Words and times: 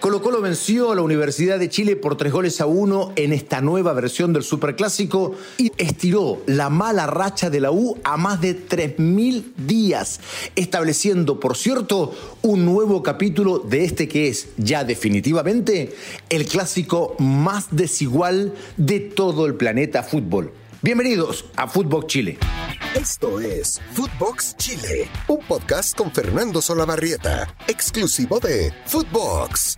Colo 0.00 0.22
Colo 0.22 0.40
venció 0.40 0.92
a 0.92 0.94
la 0.94 1.02
Universidad 1.02 1.58
de 1.58 1.68
Chile 1.68 1.96
por 1.96 2.16
tres 2.16 2.32
goles 2.32 2.60
a 2.60 2.66
uno 2.66 3.12
en 3.16 3.32
esta 3.32 3.60
nueva 3.60 3.92
versión 3.94 4.32
del 4.32 4.44
Superclásico 4.44 5.34
y 5.56 5.72
estiró 5.76 6.40
la 6.46 6.70
mala 6.70 7.08
racha 7.08 7.50
de 7.50 7.60
la 7.60 7.72
U 7.72 7.98
a 8.04 8.16
más 8.16 8.40
de 8.40 8.56
3.000 8.56 9.54
días, 9.56 10.20
estableciendo, 10.54 11.40
por 11.40 11.56
cierto, 11.56 12.14
un 12.42 12.64
nuevo 12.64 13.02
capítulo 13.02 13.58
de 13.58 13.84
este 13.84 14.06
que 14.06 14.28
es 14.28 14.50
ya 14.56 14.84
definitivamente 14.84 15.96
el 16.28 16.46
clásico 16.46 17.16
más 17.18 17.66
desigual 17.72 18.54
de 18.76 19.00
todo 19.00 19.46
el 19.46 19.56
planeta 19.56 20.04
fútbol. 20.04 20.52
Bienvenidos 20.80 21.46
a 21.56 21.66
Fútbol 21.66 22.06
Chile. 22.06 22.38
Esto 22.94 23.38
es 23.38 23.82
Footbox 23.92 24.56
Chile, 24.56 25.10
un 25.28 25.40
podcast 25.46 25.94
con 25.94 26.10
Fernando 26.10 26.62
Solabarrieta, 26.62 27.54
exclusivo 27.68 28.40
de 28.40 28.72
Footbox. 28.86 29.76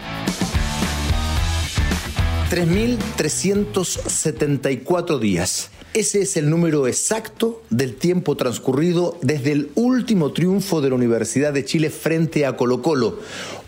3.374 2.50 5.18
días. 5.18 5.70
Ese 5.92 6.22
es 6.22 6.36
el 6.36 6.48
número 6.48 6.86
exacto 6.86 7.64
del 7.68 7.96
tiempo 7.96 8.36
transcurrido 8.36 9.18
desde 9.22 9.50
el 9.52 9.72
último 9.74 10.32
triunfo 10.32 10.80
de 10.80 10.90
la 10.90 10.94
Universidad 10.94 11.52
de 11.52 11.64
Chile 11.64 11.90
frente 11.90 12.46
a 12.46 12.56
Colo 12.56 12.80
Colo. 12.80 13.18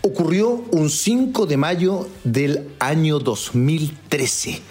Ocurrió 0.01 0.63
un 0.71 0.89
5 0.89 1.47
de 1.47 1.57
mayo 1.57 2.07
del 2.23 2.69
año 2.79 3.19
2013. 3.19 4.61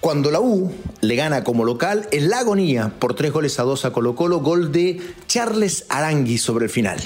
Cuando 0.00 0.30
la 0.30 0.40
U 0.40 0.72
le 1.00 1.16
gana 1.16 1.42
como 1.42 1.64
local 1.64 2.06
en 2.12 2.30
la 2.30 2.38
agonía 2.38 2.92
por 3.00 3.14
tres 3.14 3.32
goles 3.32 3.58
a 3.58 3.64
dos 3.64 3.84
a 3.84 3.92
Colo 3.92 4.14
Colo, 4.14 4.38
gol 4.40 4.70
de 4.70 5.00
Charles 5.26 5.86
Arangui 5.88 6.38
sobre 6.38 6.66
el 6.66 6.70
final. 6.70 7.00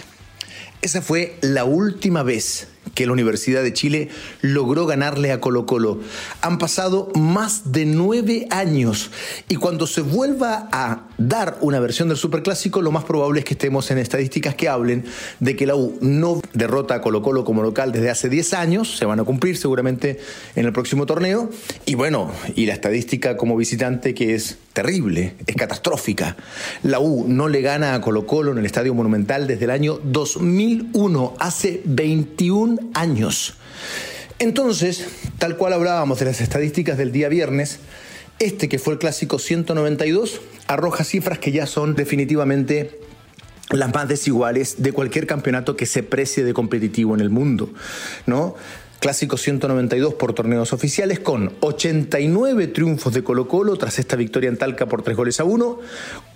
Esa 0.82 1.00
fue 1.00 1.38
la 1.40 1.64
última 1.64 2.22
vez 2.22 2.68
que 2.94 3.06
la 3.06 3.12
Universidad 3.12 3.62
de 3.62 3.72
Chile 3.72 4.08
logró 4.40 4.86
ganarle 4.86 5.32
a 5.32 5.40
Colo 5.40 5.66
Colo. 5.66 6.00
Han 6.40 6.58
pasado 6.58 7.10
más 7.14 7.72
de 7.72 7.86
nueve 7.86 8.46
años 8.50 9.10
y 9.48 9.56
cuando 9.56 9.86
se 9.86 10.00
vuelva 10.00 10.68
a 10.72 11.08
dar 11.18 11.58
una 11.60 11.80
versión 11.80 12.08
del 12.08 12.16
Superclásico, 12.16 12.82
lo 12.82 12.90
más 12.90 13.04
probable 13.04 13.40
es 13.40 13.44
que 13.44 13.54
estemos 13.54 13.90
en 13.90 13.98
estadísticas 13.98 14.54
que 14.54 14.68
hablen 14.68 15.04
de 15.40 15.56
que 15.56 15.66
la 15.66 15.74
U 15.74 15.96
no 16.00 16.40
derrota 16.52 16.96
a 16.96 17.00
Colo 17.00 17.22
Colo 17.22 17.44
como 17.44 17.62
local 17.62 17.92
desde 17.92 18.10
hace 18.10 18.28
diez 18.28 18.52
años, 18.52 18.96
se 18.96 19.04
van 19.04 19.20
a 19.20 19.24
cumplir 19.24 19.56
seguramente 19.56 20.20
en 20.56 20.66
el 20.66 20.72
próximo 20.72 21.06
torneo, 21.06 21.50
y 21.86 21.94
bueno, 21.94 22.30
y 22.54 22.66
la 22.66 22.74
estadística 22.74 23.36
como 23.36 23.56
visitante 23.56 24.14
que 24.14 24.34
es 24.34 24.58
terrible, 24.72 25.34
es 25.46 25.54
catastrófica. 25.56 26.36
La 26.82 26.98
U 26.98 27.26
no 27.28 27.48
le 27.48 27.60
gana 27.60 27.94
a 27.94 28.00
Colo 28.00 28.26
Colo 28.26 28.52
en 28.52 28.58
el 28.58 28.66
Estadio 28.66 28.94
Monumental 28.94 29.46
desde 29.46 29.64
el 29.64 29.70
año 29.70 30.00
2001, 30.02 31.34
hace 31.38 31.82
21 31.84 32.71
años. 32.94 33.54
Entonces, 34.38 35.06
tal 35.38 35.56
cual 35.56 35.72
hablábamos 35.72 36.18
de 36.18 36.24
las 36.26 36.40
estadísticas 36.40 36.98
del 36.98 37.12
día 37.12 37.28
viernes, 37.28 37.78
este 38.38 38.68
que 38.68 38.78
fue 38.78 38.94
el 38.94 38.98
clásico 38.98 39.38
192 39.38 40.40
arroja 40.66 41.04
cifras 41.04 41.38
que 41.38 41.52
ya 41.52 41.66
son 41.66 41.94
definitivamente 41.94 43.00
las 43.70 43.94
más 43.94 44.08
desiguales 44.08 44.82
de 44.82 44.92
cualquier 44.92 45.26
campeonato 45.26 45.76
que 45.76 45.86
se 45.86 46.02
precie 46.02 46.44
de 46.44 46.52
competitivo 46.52 47.14
en 47.14 47.20
el 47.20 47.30
mundo, 47.30 47.70
¿no? 48.26 48.56
Clásico 49.00 49.36
192 49.36 50.14
por 50.14 50.32
torneos 50.32 50.72
oficiales 50.72 51.18
con 51.18 51.52
89 51.60 52.68
triunfos 52.68 53.12
de 53.12 53.24
Colo 53.24 53.48
Colo 53.48 53.76
tras 53.76 53.98
esta 53.98 54.14
victoria 54.16 54.48
en 54.48 54.56
Talca 54.56 54.86
por 54.86 55.02
3 55.02 55.16
goles 55.16 55.40
a 55.40 55.44
1, 55.44 55.80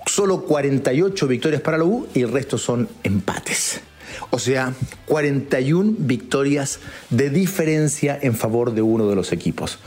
solo 0.06 0.42
48 0.42 1.28
victorias 1.28 1.62
para 1.62 1.78
la 1.78 1.84
U 1.84 2.08
y 2.14 2.22
el 2.22 2.32
resto 2.32 2.58
son 2.58 2.88
empates. 3.04 3.80
O 4.30 4.38
sea, 4.38 4.74
41 5.06 5.94
victorias 5.98 6.80
de 7.10 7.30
diferencia 7.30 8.18
en 8.20 8.34
favor 8.34 8.74
de 8.74 8.82
uno 8.82 9.08
de 9.08 9.16
los 9.16 9.32
equipos. 9.32 9.78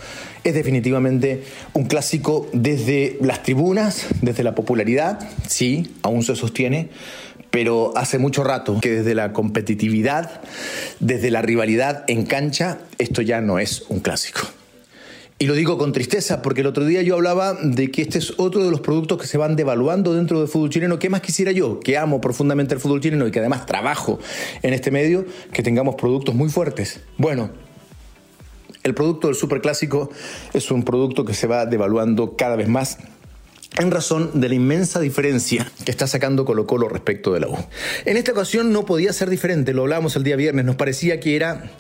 Es 0.44 0.54
definitivamente 0.54 1.44
un 1.74 1.86
clásico 1.86 2.48
desde 2.54 3.18
las 3.22 3.44
tribunas, 3.44 4.08
desde 4.22 4.44
la 4.44 4.56
popularidad, 4.56 5.20
sí, 5.48 5.96
aún 6.02 6.24
se 6.24 6.36
sostiene, 6.36 6.90
pero 7.52 7.94
hace 7.98 8.20
mucho 8.20 8.44
rato 8.44 8.80
que 8.80 8.92
desde 8.92 9.16
la 9.16 9.34
competitividad, 9.34 10.42
desde 11.00 11.32
la 11.32 11.42
rivalidad 11.42 12.04
en 12.08 12.26
cancha, 12.26 12.80
esto 12.98 13.22
ya 13.22 13.42
no 13.42 13.60
es 13.60 13.84
un 13.90 14.00
clásico. 14.00 14.42
Y 15.42 15.46
lo 15.46 15.54
digo 15.54 15.78
con 15.78 15.94
tristeza 15.94 16.42
porque 16.42 16.60
el 16.60 16.68
otro 16.68 16.84
día 16.84 17.02
yo 17.02 17.16
hablaba 17.16 17.54
de 17.54 17.92
que 17.92 18.02
este 18.02 18.18
es 18.18 18.34
otro 18.36 18.66
de 18.66 18.72
los 18.72 18.82
productos 18.82 19.18
que 19.22 19.26
se 19.26 19.38
van 19.38 19.56
devaluando 19.56 20.14
dentro 20.14 20.40
del 20.40 20.50
fútbol 20.50 20.70
chileno. 20.70 21.00
¿Qué 21.00 21.10
más 21.10 21.22
quisiera 21.22 21.54
yo, 21.54 21.80
que 21.80 21.98
amo 21.98 22.20
profundamente 22.20 22.74
el 22.74 22.82
fútbol 22.82 23.00
chileno 23.00 23.26
y 23.26 23.32
que 23.32 23.40
además 23.40 23.66
trabajo 23.66 24.20
en 24.64 24.74
este 24.74 24.92
medio, 24.92 25.26
que 25.54 25.64
tengamos 25.64 25.96
productos 25.96 26.36
muy 26.36 26.50
fuertes? 26.50 27.00
Bueno, 27.18 27.52
el 28.84 28.94
producto 28.94 29.28
del 29.28 29.36
superclásico 29.38 30.10
es 30.54 30.72
un 30.72 30.84
producto 30.84 31.24
que 31.24 31.34
se 31.34 31.48
va 31.48 31.66
devaluando 31.66 32.36
cada 32.36 32.58
vez 32.58 32.68
más 32.68 32.98
en 33.78 33.92
razón 33.92 34.42
de 34.42 34.50
la 34.50 34.56
inmensa 34.56 35.00
diferencia 35.00 35.72
que 35.86 35.92
está 35.92 36.06
sacando 36.06 36.44
Colo 36.44 36.68
Colo 36.68 36.90
respecto 36.90 37.34
de 37.34 37.40
la 37.40 37.48
U. 37.48 37.58
En 38.04 38.18
esta 38.18 38.34
ocasión 38.34 38.74
no 38.74 38.86
podía 38.86 39.14
ser 39.14 39.30
diferente, 39.30 39.74
lo 39.74 39.84
hablábamos 39.84 40.18
el 40.18 40.24
día 40.24 40.36
viernes, 40.36 40.66
nos 40.66 40.76
parecía 40.76 41.22
que 41.22 41.38
era 41.38 41.72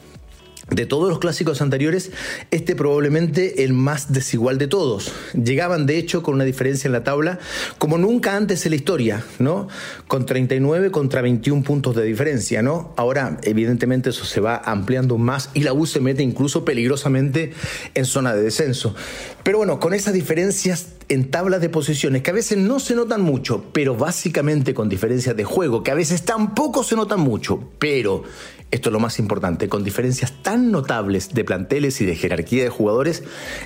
de 0.71 0.85
todos 0.85 1.09
los 1.09 1.19
clásicos 1.19 1.61
anteriores, 1.61 2.11
este 2.51 2.75
probablemente 2.75 3.63
el 3.63 3.73
más 3.73 4.13
desigual 4.13 4.57
de 4.57 4.67
todos. 4.67 5.11
Llegaban 5.33 5.85
de 5.85 5.97
hecho 5.97 6.23
con 6.23 6.35
una 6.35 6.43
diferencia 6.43 6.87
en 6.87 6.93
la 6.93 7.03
tabla 7.03 7.39
como 7.77 7.97
nunca 7.97 8.35
antes 8.35 8.65
en 8.65 8.71
la 8.71 8.75
historia, 8.75 9.23
¿no? 9.39 9.67
Con 10.07 10.25
39 10.25 10.91
contra 10.91 11.21
21 11.21 11.63
puntos 11.63 11.95
de 11.95 12.03
diferencia, 12.03 12.61
¿no? 12.61 12.93
Ahora, 12.97 13.39
evidentemente 13.43 14.09
eso 14.11 14.25
se 14.25 14.41
va 14.41 14.57
ampliando 14.57 15.17
más 15.17 15.49
y 15.53 15.61
la 15.61 15.73
U 15.73 15.85
se 15.85 15.99
mete 15.99 16.23
incluso 16.23 16.65
peligrosamente 16.65 17.53
en 17.93 18.05
zona 18.05 18.33
de 18.33 18.43
descenso. 18.43 18.95
Pero 19.43 19.57
bueno, 19.57 19.79
con 19.79 19.93
esas 19.93 20.13
diferencias 20.13 20.89
en 21.09 21.31
tablas 21.31 21.59
de 21.59 21.69
posiciones 21.69 22.21
que 22.21 22.29
a 22.29 22.33
veces 22.33 22.57
no 22.57 22.79
se 22.79 22.95
notan 22.95 23.21
mucho, 23.21 23.65
pero 23.73 23.95
básicamente 23.95 24.73
con 24.73 24.89
diferencias 24.89 25.35
de 25.35 25.43
juego 25.43 25.83
que 25.83 25.91
a 25.91 25.95
veces 25.95 26.23
tampoco 26.23 26.83
se 26.83 26.95
notan 26.95 27.19
mucho, 27.19 27.59
pero 27.79 28.23
esto 28.71 28.89
es 28.89 28.93
lo 28.93 28.99
más 28.99 29.19
importante, 29.19 29.69
con 29.69 29.83
diferencias 29.83 30.33
tan 30.43 30.71
notables 30.71 31.33
de 31.33 31.43
planteles 31.43 32.01
y 32.01 32.05
de 32.05 32.15
jerarquía 32.15 32.63
de 32.63 32.69
jugadores, 32.69 33.23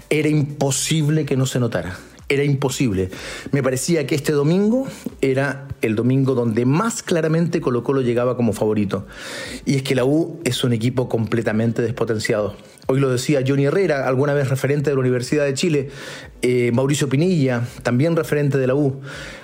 era 0.10 0.30
imposible 0.30 1.26
que 1.26 1.36
no 1.36 1.46
se 1.46 1.60
notara. 1.60 1.98
Era 2.30 2.44
imposible. 2.44 3.10
Me 3.52 3.62
parecía 3.62 4.08
que 4.08 4.16
este 4.16 4.32
domingo 4.32 4.88
era 5.22 5.68
el 5.82 5.96
domingo 5.96 6.36
donde 6.36 6.66
más 6.66 7.04
claramente 7.04 7.62
Colo 7.62 7.84
Colo 7.84 8.02
llegaba 8.02 8.38
como 8.38 8.54
favorito. 8.54 9.06
Y 9.66 9.76
es 9.76 9.84
que 9.84 9.96
la 9.96 10.06
U 10.06 10.40
es 10.44 10.64
un 10.64 10.74
equipo 10.74 11.10
completamente 11.10 11.82
despotenciado. 11.82 12.56
Hoy 12.88 13.00
lo 13.00 13.10
decía 13.10 13.42
Johnny 13.48 13.66
Herrera, 13.66 14.08
alguna 14.08 14.34
vez 14.34 14.50
referente 14.50 14.90
de 14.90 14.96
la 14.96 15.00
Universidad 15.00 15.46
de 15.46 15.54
Chile, 15.54 15.90
eh, 16.42 16.72
Mauricio 16.74 17.08
Pinilla, 17.08 17.66
también 17.82 18.14
referente 18.18 18.58
de 18.58 18.68
la 18.68 18.76
U. 18.76 19.00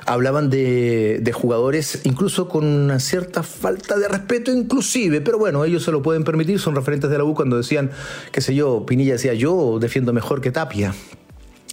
Hablaban 0.06 0.50
de, 0.50 1.20
de, 1.22 1.32
jugadores 1.32 2.02
incluso 2.04 2.50
con 2.50 2.66
una 2.66 3.00
cierta 3.00 3.42
falta 3.42 3.98
de 3.98 4.10
respeto 4.10 4.52
inclusive, 4.52 5.22
pero 5.22 5.38
bueno, 5.38 5.64
ellos 5.64 5.84
se 5.84 5.92
lo 5.92 6.02
pueden 6.02 6.26
permitir, 6.26 6.60
son 6.60 6.76
referentes 6.76 7.10
de 7.10 7.18
la 7.18 7.24
U 7.24 7.34
cuando 7.34 7.56
decían, 7.56 7.92
qué 8.34 8.42
sé 8.42 8.54
yo, 8.56 8.86
Pinilla 8.86 9.14
decía, 9.14 9.34
yo 9.34 9.80
defiendo 9.80 10.12
mejor 10.12 10.42
que 10.42 10.52
Tapia. 10.52 10.94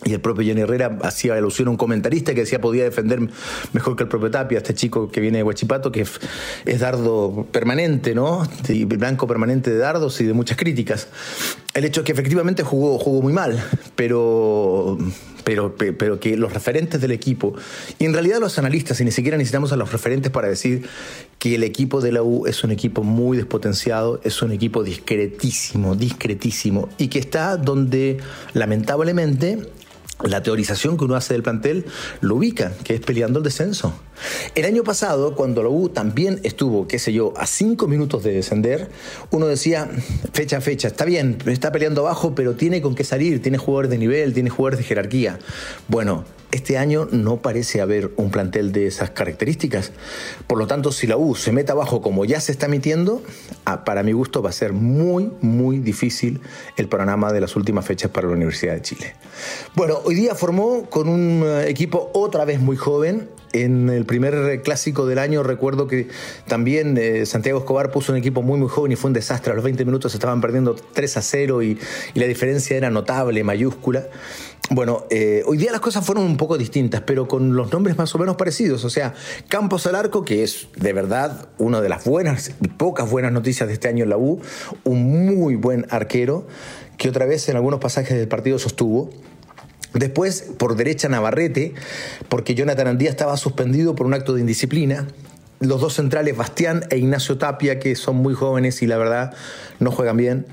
Y 0.05 0.12
el 0.12 0.21
propio 0.21 0.45
Jenny 0.45 0.61
Herrera 0.61 0.99
hacía 1.03 1.34
alusión 1.34 1.69
a 1.69 1.71
un 1.71 1.77
comentarista 1.79 2.34
que 2.34 2.41
decía 2.41 2.61
podía 2.61 2.84
defender 2.84 3.19
mejor 3.73 3.97
que 3.97 4.03
el 4.03 4.09
propio 4.09 4.31
Tapia, 4.31 4.59
este 4.59 4.75
chico 4.75 5.11
que 5.11 5.21
viene 5.21 5.39
de 5.39 5.45
Huachipato, 5.45 5.91
que 5.91 6.07
es 6.67 6.81
dardo 6.81 7.47
permanente, 7.51 8.15
¿no? 8.15 8.47
blanco 8.87 9.27
permanente 9.27 9.71
de 9.71 9.79
dardos 9.79 10.21
y 10.21 10.25
de 10.25 10.34
muchas 10.34 10.59
críticas. 10.59 11.09
El 11.73 11.84
hecho 11.84 12.03
es 12.03 12.05
que 12.05 12.12
efectivamente 12.12 12.62
jugó, 12.62 12.99
jugó 12.99 13.23
muy 13.23 13.33
mal, 13.33 13.62
pero 13.95 14.99
pero, 15.47 15.77
pero 15.77 16.19
que 16.19 16.37
los 16.37 16.53
referentes 16.53 17.01
del 17.01 17.13
equipo, 17.13 17.55
y 18.01 18.05
en 18.05 18.13
realidad 18.13 18.41
los 18.41 18.59
analistas, 18.59 19.01
y 19.01 19.05
ni 19.05 19.13
siquiera 19.13 19.37
necesitamos 19.37 19.71
a 19.71 19.77
los 19.77 19.93
referentes 19.93 20.33
para 20.33 20.49
decir 20.49 20.89
que 21.39 21.55
el 21.55 21.63
equipo 21.63 22.01
de 22.01 22.11
la 22.11 22.21
U 22.25 22.49
es 22.49 22.65
un 22.65 22.73
equipo 22.73 23.05
muy 23.05 23.37
despotenciado, 23.37 24.21
es 24.25 24.43
un 24.43 24.51
equipo 24.51 24.83
discretísimo, 24.83 25.95
discretísimo, 25.95 26.89
y 26.98 27.07
que 27.07 27.21
está 27.21 27.57
donde 27.57 28.19
lamentablemente 28.54 29.71
la 30.25 30.43
teorización 30.43 30.97
que 30.97 31.05
uno 31.05 31.15
hace 31.15 31.35
del 31.35 31.43
plantel 31.43 31.85
lo 32.21 32.37
ubica, 32.37 32.73
que 32.85 32.95
es 32.95 33.01
peleando 33.01 33.39
el 33.39 33.45
descenso. 33.45 33.93
El 34.55 34.65
año 34.65 34.83
pasado, 34.83 35.35
cuando 35.35 35.63
la 35.63 35.69
U 35.69 35.91
también 35.91 36.41
estuvo, 36.43 36.89
qué 36.89 36.99
sé 36.99 37.13
yo, 37.13 37.35
a 37.37 37.47
cinco 37.47 37.87
minutos 37.87 38.23
de 38.23 38.33
descender, 38.33 38.89
uno 39.31 39.47
decía, 39.47 39.89
fecha 40.33 40.61
fecha, 40.61 40.89
está 40.89 41.05
bien, 41.05 41.39
está 41.47 41.71
peleando 41.71 42.01
abajo, 42.03 42.35
pero 42.35 42.55
tiene 42.55 42.81
con 42.81 42.95
qué 42.95 43.05
salir, 43.05 43.43
tiene 43.43 43.59
jugadores 43.59 43.91
de 43.91 43.99
nivel, 43.99 44.33
tiene 44.33 44.49
jugadores 44.49 44.79
de 44.79 44.85
jerarquía. 44.85 45.39
Bueno, 45.89 46.25
este 46.53 46.78
año 46.78 47.09
no 47.10 47.39
parece 47.39 47.81
haber 47.81 48.13
un 48.16 48.31
plantel 48.31 48.72
de 48.72 48.87
esas 48.87 49.10
características. 49.10 49.93
Por 50.47 50.59
lo 50.59 50.66
tanto, 50.66 50.93
si 50.93 51.07
la 51.07 51.16
U 51.16 51.34
se 51.34 51.53
mete 51.53 51.72
abajo 51.72 52.01
como 52.01 52.25
ya 52.25 52.41
se 52.41 52.53
está 52.53 52.69
metiendo, 52.69 53.22
ah, 53.65 53.84
para 53.84 54.03
mi 54.03 54.13
gusto 54.13 54.43
va 54.43 54.51
a 54.51 54.53
ser 54.53 54.72
muy, 54.72 55.31
muy 55.41 55.78
difícil 55.78 56.41
el 56.77 56.89
panorama 56.89 57.33
de 57.33 57.41
las 57.41 57.57
últimas 57.57 57.84
fechas 57.84 58.10
para 58.10 58.28
la 58.28 58.34
Universidad 58.34 58.75
de 58.75 58.83
Chile. 58.83 59.15
Bueno, 59.75 59.98
hoy 60.04 60.15
día 60.15 60.34
formó 60.34 60.87
con 60.89 61.09
un 61.09 61.43
eh, 61.45 61.69
equipo 61.69 62.10
otra 62.15 62.45
vez 62.45 62.60
muy 62.60 62.77
joven, 62.77 63.28
En 63.53 63.89
el 63.89 64.04
primer 64.04 64.60
clásico 64.63 65.07
del 65.07 65.19
año 65.19 65.43
recuerdo 65.43 65.87
que 65.87 66.09
también 66.47 66.98
eh, 66.98 67.25
Santiago 67.25 67.60
Escobar 67.60 67.91
puso 67.91 68.13
un 68.13 68.19
equipo 68.19 68.43
muy 68.43 68.59
muy 68.59 68.69
joven 68.69 68.93
y 68.93 68.97
fue 68.97 69.09
un 69.09 69.15
desastre. 69.15 69.53
A 69.53 69.54
los 69.54 69.65
20 69.65 69.84
minutos 69.84 70.13
estaban 70.13 70.41
perdiendo 70.41 70.75
3 70.75 71.16
a 71.16 71.22
0 71.22 71.63
y, 71.63 71.78
y 72.15 72.21
la 72.21 72.27
diferencia 72.27 72.77
era 72.77 72.91
notable, 72.91 73.43
mayúscula. 73.45 74.09
Bueno, 74.68 75.07
eh, 75.10 75.45
hoy 75.47 75.59
día 75.59 75.71
las 75.71 75.80
cosas 75.80 76.04
fueron 76.04 76.24
un 76.24 76.36
poco 76.36 76.59
distintas, 76.59 77.01
pero 77.03 77.28
con 77.28 77.54
los 77.54 77.72
nombres 77.72 77.97
más 77.97 78.13
o 78.16 78.18
menos 78.18 78.34
parecidos. 78.34 78.84
O 78.84 78.91
sea, 78.91 79.15
Campos 79.48 79.86
al 79.86 79.95
arco, 79.95 80.24
que 80.24 80.42
es 80.42 80.66
de 80.74 80.92
verdad 80.92 81.48
una 81.59 81.80
de 81.80 81.89
las 81.89 82.04
buenas 82.04 82.51
y 82.60 82.68
pocas 82.68 83.09
buenas 83.09 83.30
noticias 83.30 83.68
de 83.68 83.74
este 83.74 83.86
año 83.86 84.03
en 84.03 84.10
la 84.10 84.16
U, 84.16 84.41
un 84.83 85.27
muy 85.27 85.54
buen 85.54 85.86
arquero 85.91 86.48
que 86.98 87.09
otra 87.09 87.27
vez 87.27 87.48
en 87.48 87.54
algunos 87.54 87.78
pasajes 87.78 88.18
del 88.18 88.27
partido 88.27 88.59
sostuvo. 88.59 89.10
Después, 89.95 90.45
por 90.59 90.74
derecha, 90.74 91.09
Navarrete, 91.09 91.74
porque 92.28 92.57
Jonathan 92.57 92.89
Andía 92.89 93.10
estaba 93.10 93.36
suspendido 93.36 93.95
por 93.95 94.07
un 94.07 94.15
acto 94.15 94.34
de 94.34 94.41
indisciplina 94.41 95.07
los 95.61 95.81
dos 95.81 95.95
centrales, 95.95 96.37
Bastián 96.37 96.85
e 96.91 96.99
Ignacio 96.99 97.39
Tapia, 97.39 97.79
que 97.79 97.95
son 97.97 98.17
muy 98.17 98.35
jóvenes 98.35 98.83
y 98.83 98.87
la 98.87 98.99
verdad 98.99 99.35
no 99.81 99.91
juegan 99.91 100.17
bien. 100.17 100.47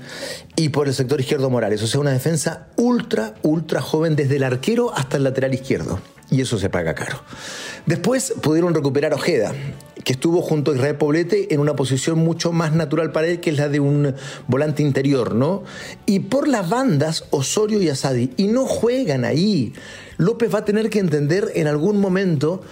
Y 0.56 0.70
por 0.70 0.88
el 0.88 0.94
sector 0.94 1.20
izquierdo 1.20 1.50
Morales. 1.50 1.82
O 1.82 1.86
sea, 1.86 2.00
una 2.00 2.12
defensa 2.12 2.68
ultra, 2.76 3.34
ultra 3.42 3.80
joven, 3.80 4.16
desde 4.16 4.36
el 4.36 4.44
arquero 4.44 4.94
hasta 4.94 5.16
el 5.16 5.24
lateral 5.24 5.54
izquierdo. 5.54 6.00
Y 6.30 6.40
eso 6.40 6.58
se 6.58 6.70
paga 6.70 6.94
caro. 6.94 7.20
Después 7.86 8.34
pudieron 8.40 8.74
recuperar 8.74 9.12
a 9.12 9.16
Ojeda, 9.16 9.52
que 10.04 10.14
estuvo 10.14 10.40
junto 10.40 10.72
a 10.72 10.74
Israel 10.74 10.96
Poblete 10.96 11.52
en 11.52 11.60
una 11.60 11.76
posición 11.76 12.18
mucho 12.18 12.50
más 12.50 12.72
natural 12.72 13.12
para 13.12 13.26
él, 13.26 13.40
que 13.40 13.50
es 13.50 13.56
la 13.58 13.68
de 13.68 13.80
un 13.80 14.14
volante 14.46 14.82
interior, 14.82 15.34
¿no? 15.34 15.64
Y 16.06 16.20
por 16.20 16.48
las 16.48 16.68
bandas, 16.68 17.24
Osorio 17.30 17.80
y 17.82 17.90
Asadi, 17.90 18.32
y 18.36 18.46
no 18.46 18.64
juegan 18.64 19.24
ahí. 19.24 19.74
López 20.16 20.52
va 20.54 20.60
a 20.60 20.64
tener 20.64 20.90
que 20.90 20.98
entender 20.98 21.52
en 21.54 21.66
algún 21.66 22.00
momento 22.00 22.62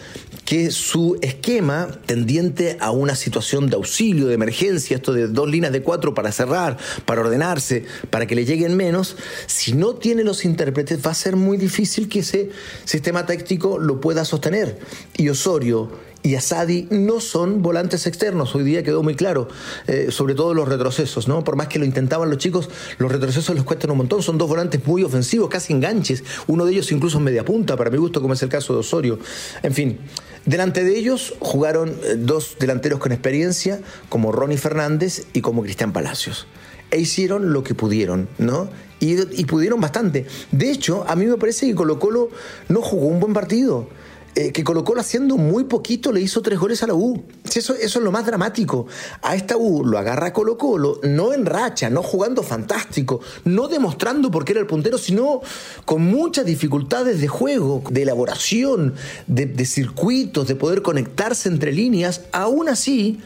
que 0.44 0.70
su 0.70 1.18
esquema 1.22 1.88
tendiente 2.06 2.76
a 2.80 2.90
una 2.90 3.14
situación 3.14 3.68
de 3.70 3.76
auxilio, 3.76 4.26
de 4.26 4.34
emergencia, 4.34 4.96
esto 4.96 5.12
de 5.12 5.28
dos 5.28 5.48
líneas 5.48 5.72
de 5.72 5.82
cuatro 5.82 6.14
para 6.14 6.32
cerrar, 6.32 6.76
para 7.06 7.20
ordenarse, 7.20 7.84
para 8.10 8.26
que 8.26 8.34
le 8.34 8.44
lleguen 8.44 8.76
menos, 8.76 9.16
si 9.46 9.72
no 9.72 9.94
tiene 9.94 10.24
los 10.24 10.44
intérpretes 10.44 11.04
va 11.04 11.12
a 11.12 11.14
ser 11.14 11.36
muy 11.36 11.56
difícil 11.56 12.08
que 12.08 12.20
ese 12.20 12.50
sistema 12.84 13.26
táctico 13.26 13.78
lo 13.78 14.00
pueda 14.00 14.24
sostener. 14.24 14.78
Y 15.16 15.28
Osorio 15.28 16.11
y 16.22 16.36
Asadi 16.36 16.86
no 16.90 17.20
son 17.20 17.62
volantes 17.62 18.06
externos. 18.06 18.54
Hoy 18.54 18.62
día 18.62 18.82
quedó 18.82 19.02
muy 19.02 19.16
claro, 19.16 19.48
eh, 19.86 20.08
sobre 20.10 20.34
todo 20.34 20.54
los 20.54 20.68
retrocesos, 20.68 21.26
¿no? 21.26 21.42
Por 21.42 21.56
más 21.56 21.68
que 21.68 21.78
lo 21.78 21.84
intentaban 21.84 22.30
los 22.30 22.38
chicos, 22.38 22.70
los 22.98 23.10
retrocesos 23.10 23.54
les 23.54 23.64
cuestan 23.64 23.90
un 23.90 23.98
montón. 23.98 24.22
Son 24.22 24.38
dos 24.38 24.48
volantes 24.48 24.84
muy 24.86 25.02
ofensivos, 25.02 25.48
casi 25.48 25.72
enganches. 25.72 26.22
Uno 26.46 26.64
de 26.64 26.72
ellos 26.72 26.92
incluso 26.92 27.18
en 27.18 27.24
media 27.24 27.44
punta, 27.44 27.76
para 27.76 27.90
mi 27.90 27.98
gusto, 27.98 28.22
como 28.22 28.34
es 28.34 28.42
el 28.42 28.48
caso 28.48 28.72
de 28.72 28.80
Osorio. 28.80 29.18
En 29.62 29.74
fin. 29.74 29.98
Delante 30.44 30.82
de 30.82 30.98
ellos 30.98 31.34
jugaron 31.38 31.90
eh, 31.90 32.16
dos 32.18 32.56
delanteros 32.58 32.98
con 32.98 33.12
experiencia, 33.12 33.80
como 34.08 34.32
Ronnie 34.32 34.58
Fernández 34.58 35.26
y 35.32 35.40
como 35.40 35.62
Cristian 35.62 35.92
Palacios. 35.92 36.46
E 36.90 36.98
hicieron 36.98 37.52
lo 37.52 37.62
que 37.62 37.74
pudieron, 37.74 38.28
¿no? 38.38 38.68
Y, 38.98 39.20
y 39.40 39.44
pudieron 39.44 39.80
bastante. 39.80 40.26
De 40.50 40.70
hecho, 40.70 41.04
a 41.08 41.16
mí 41.16 41.26
me 41.26 41.36
parece 41.36 41.66
que 41.66 41.74
Colo 41.74 41.98
Colo 41.98 42.30
no 42.68 42.82
jugó 42.82 43.06
un 43.06 43.20
buen 43.20 43.32
partido. 43.32 43.88
Eh, 44.34 44.50
que 44.50 44.64
Colo 44.64 44.82
haciendo 44.98 45.36
muy 45.36 45.64
poquito 45.64 46.10
le 46.10 46.22
hizo 46.22 46.40
tres 46.40 46.58
goles 46.58 46.82
a 46.82 46.86
la 46.86 46.94
U. 46.94 47.22
Eso, 47.54 47.74
eso 47.74 47.98
es 47.98 48.04
lo 48.04 48.10
más 48.10 48.24
dramático. 48.24 48.86
A 49.20 49.36
esta 49.36 49.58
U 49.58 49.84
lo 49.84 49.98
agarra 49.98 50.32
Colo 50.32 50.56
Colo, 50.56 51.00
no 51.02 51.34
en 51.34 51.44
racha, 51.44 51.90
no 51.90 52.02
jugando 52.02 52.42
fantástico, 52.42 53.20
no 53.44 53.68
demostrando 53.68 54.30
por 54.30 54.46
qué 54.46 54.52
era 54.52 54.60
el 54.62 54.66
puntero, 54.66 54.96
sino 54.96 55.42
con 55.84 56.02
muchas 56.02 56.46
dificultades 56.46 57.20
de 57.20 57.28
juego, 57.28 57.82
de 57.90 58.02
elaboración, 58.02 58.94
de, 59.26 59.44
de 59.44 59.66
circuitos, 59.66 60.48
de 60.48 60.56
poder 60.56 60.80
conectarse 60.80 61.50
entre 61.50 61.72
líneas. 61.72 62.22
Aún 62.32 62.70
así, 62.70 63.20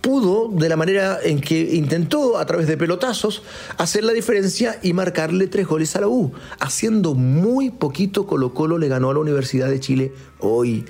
pudo, 0.00 0.48
de 0.48 0.68
la 0.68 0.76
manera 0.76 1.18
en 1.22 1.40
que 1.40 1.74
intentó, 1.74 2.38
a 2.38 2.46
través 2.46 2.66
de 2.66 2.76
pelotazos, 2.76 3.42
hacer 3.78 4.04
la 4.04 4.12
diferencia 4.12 4.78
y 4.82 4.92
marcarle 4.92 5.46
tres 5.46 5.66
goles 5.66 5.94
a 5.96 6.00
la 6.00 6.08
U. 6.08 6.32
Haciendo 6.58 7.14
muy 7.14 7.70
poquito, 7.70 8.26
Colo 8.26 8.54
Colo 8.54 8.78
le 8.78 8.88
ganó 8.88 9.10
a 9.10 9.14
la 9.14 9.20
Universidad 9.20 9.68
de 9.68 9.80
Chile 9.80 10.12
hoy. 10.38 10.84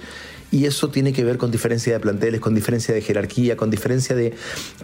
Y 0.53 0.67
eso 0.67 0.91
tiene 0.91 1.13
que 1.13 1.23
ver 1.23 1.39
con 1.39 1.53
diferencia 1.53 1.93
de 1.93 2.01
planteles, 2.01 2.41
con 2.41 2.55
diferencia 2.55 2.93
de 2.93 3.01
jerarquía, 3.01 3.57
con 3.57 3.71
diferencia 3.71 4.17
de 4.17 4.35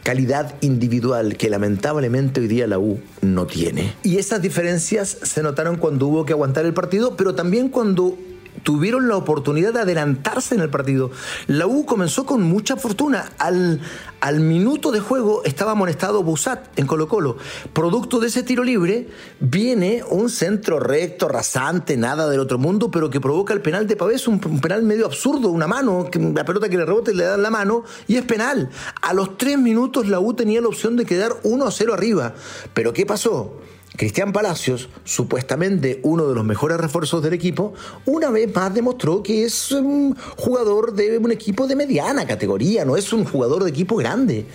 calidad 0.05 0.55
individual 0.61 1.37
que 1.37 1.51
lamentablemente 1.51 2.41
hoy 2.41 2.47
día 2.47 2.69
la 2.69 2.79
U 2.79 3.01
no 3.21 3.47
tiene. 3.47 3.93
Y 4.05 4.19
esas 4.19 4.41
diferencias 4.43 5.19
se 5.23 5.43
notaron 5.43 5.77
cuando 5.77 6.07
hubo 6.07 6.25
que 6.25 6.35
aguantar 6.35 6.67
el 6.67 6.75
partido, 6.75 7.17
pero 7.17 7.35
también 7.35 7.69
cuando 7.69 8.17
tuvieron 8.63 9.09
la 9.09 9.17
oportunidad 9.17 9.73
de 9.73 9.81
adelantarse 9.81 10.55
en 10.55 10.61
el 10.61 10.71
partido. 10.71 11.11
La 11.47 11.67
U 11.67 11.85
comenzó 11.87 12.27
con 12.27 12.43
mucha 12.43 12.77
fortuna. 12.77 13.33
Al, 13.39 13.81
al 14.21 14.41
minuto 14.41 14.91
de 14.93 15.01
juego 15.01 15.43
estaba 15.45 15.73
amonestado 15.73 16.23
Busat 16.23 16.79
en 16.79 16.87
Colo 16.87 17.09
Colo. 17.09 17.37
Producto 17.73 18.19
de 18.21 18.29
ese 18.29 18.43
tiro 18.43 18.65
libre 18.65 19.09
viene 19.41 20.03
un 20.09 20.31
centro 20.31 20.81
recto, 20.81 21.29
rasante, 21.29 21.97
nada 21.97 22.29
del 22.29 22.41
otro 22.41 22.59
mundo, 22.59 22.91
pero 22.91 23.11
que 23.11 23.21
provoca 23.21 23.55
el 23.55 23.63
penal 23.63 23.87
de 23.87 23.97
Pavés, 23.97 24.27
un, 24.29 24.41
penal 24.41 24.83
medio 24.83 25.07
absurdo, 25.07 25.51
una 25.51 25.67
mano, 25.67 26.09
la 26.35 26.45
pelota 26.45 26.69
que 26.69 26.77
le 26.77 26.85
rebote 26.85 27.15
le 27.15 27.25
dan 27.25 27.43
la 27.43 27.51
mano 27.51 27.85
y 28.07 28.17
es 28.17 28.25
penal. 28.25 28.71
A 29.03 29.13
los 29.13 29.37
tres 29.37 29.59
minutos 29.59 30.09
la 30.09 30.21
U 30.21 30.35
tenía 30.35 30.61
la 30.61 30.69
opción 30.69 30.97
de 30.97 31.05
quedar 31.05 31.33
1 31.43 31.67
a 31.67 31.71
0 31.71 31.95
arriba. 31.95 32.35
Pero 32.75 32.93
¿qué 32.93 33.07
pasó? 33.07 33.61
Cristian 33.97 34.33
Palacios, 34.33 34.89
supuestamente 35.05 36.01
uno 36.03 36.29
de 36.29 36.35
los 36.35 36.45
mejores 36.45 36.77
refuerzos 36.77 37.23
del 37.23 37.33
equipo, 37.33 37.73
una 38.05 38.31
vez 38.31 38.55
más 38.55 38.75
demostró 38.75 39.23
que 39.23 39.45
es 39.45 39.73
un 39.73 40.15
jugador 40.37 40.93
de 40.93 41.17
un 41.17 41.33
equipo 41.33 41.67
de 41.67 41.77
mediana 41.77 42.27
categoría, 42.27 42.85
no 42.85 42.97
es 42.97 43.13
un 43.13 43.25
jugador 43.25 43.65
de 43.65 43.71
equipo 43.71 43.97
grande. 43.97 44.47